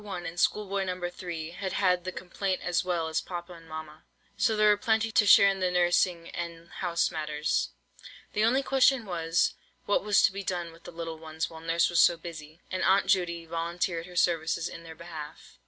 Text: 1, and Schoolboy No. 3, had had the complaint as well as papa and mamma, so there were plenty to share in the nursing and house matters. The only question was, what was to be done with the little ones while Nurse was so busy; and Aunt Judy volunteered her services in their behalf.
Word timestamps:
1, 0.03 0.25
and 0.25 0.39
Schoolboy 0.39 0.83
No. 0.83 0.99
3, 1.11 1.51
had 1.51 1.73
had 1.73 2.05
the 2.05 2.11
complaint 2.11 2.59
as 2.63 2.83
well 2.83 3.07
as 3.07 3.21
papa 3.21 3.53
and 3.53 3.69
mamma, 3.69 4.01
so 4.35 4.55
there 4.57 4.69
were 4.69 4.75
plenty 4.75 5.11
to 5.11 5.27
share 5.27 5.47
in 5.47 5.59
the 5.59 5.69
nursing 5.69 6.27
and 6.31 6.69
house 6.79 7.11
matters. 7.11 7.69
The 8.33 8.43
only 8.43 8.63
question 8.63 9.05
was, 9.05 9.53
what 9.85 10.03
was 10.03 10.23
to 10.23 10.31
be 10.31 10.41
done 10.41 10.71
with 10.71 10.85
the 10.85 10.91
little 10.91 11.19
ones 11.19 11.51
while 11.51 11.61
Nurse 11.61 11.87
was 11.87 11.99
so 11.99 12.17
busy; 12.17 12.61
and 12.71 12.81
Aunt 12.81 13.05
Judy 13.05 13.45
volunteered 13.45 14.07
her 14.07 14.15
services 14.15 14.67
in 14.67 14.81
their 14.81 14.95
behalf. 14.95 15.59